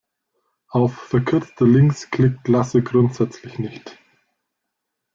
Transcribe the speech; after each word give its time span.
Auf 0.69 0.95
verkürzte 0.97 1.63
Links 1.63 2.09
klickt 2.09 2.47
Lasse 2.47 2.81
grundsätzlich 2.81 3.59
nicht. 3.59 3.99